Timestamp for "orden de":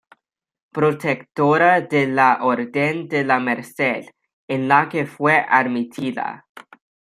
2.47-3.23